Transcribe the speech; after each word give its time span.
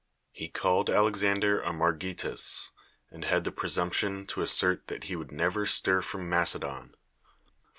lie 0.39 0.47
called 0.47 0.89
,\i'xander 0.89 1.61
a 1.63 1.69
margitos, 1.71 2.71
and 3.11 3.25
had 3.25 3.43
tlie 3.43 3.51
presumi>tion 3.53 4.25
t'» 4.27 4.41
assert 4.41 4.87
that 4.87 5.03
he 5.03 5.15
would 5.15 5.31
never 5.31 5.63
slir 5.67 6.01
fi 6.03 6.17
om 6.17 6.27
]\lace(lon: 6.31 6.89
I'd!" 6.93 6.97